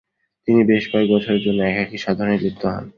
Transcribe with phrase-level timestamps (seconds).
[0.47, 2.85] তিনি বেশ কয়েক বছরের জন্য একাকী সাধনায় লিপ্ত হন।